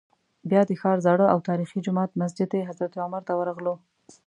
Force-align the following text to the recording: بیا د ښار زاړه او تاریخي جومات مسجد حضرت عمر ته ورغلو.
بیا 0.49 0.61
د 0.69 0.71
ښار 0.81 0.97
زاړه 1.05 1.25
او 1.33 1.39
تاریخي 1.49 1.79
جومات 1.85 2.11
مسجد 2.21 2.49
حضرت 2.69 2.93
عمر 3.03 3.21
ته 3.27 3.33
ورغلو. 3.39 3.75